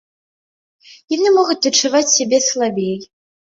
Яны 1.15 1.29
могуць 1.37 1.59
адчуваць 1.73 2.05
сябе 2.17 2.43
слабей. 2.51 2.95